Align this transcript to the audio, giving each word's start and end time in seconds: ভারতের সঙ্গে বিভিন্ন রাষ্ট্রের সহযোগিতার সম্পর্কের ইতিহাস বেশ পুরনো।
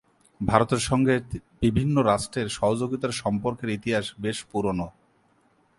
ভারতের 0.41 0.81
সঙ্গে 0.89 1.15
বিভিন্ন 1.61 1.95
রাষ্ট্রের 2.01 2.47
সহযোগিতার 2.49 3.13
সম্পর্কের 3.13 3.69
ইতিহাস 3.69 4.05
বেশ 4.19 4.37
পুরনো। 4.51 4.87